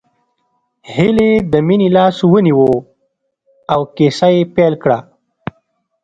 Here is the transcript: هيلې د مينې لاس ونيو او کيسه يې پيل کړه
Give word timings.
هيلې 0.93 1.31
د 1.51 1.53
مينې 1.67 1.89
لاس 1.97 2.17
ونيو 2.31 2.67
او 3.73 3.81
کيسه 3.95 4.27
يې 4.35 4.41
پيل 4.55 4.73
کړه 4.83 4.99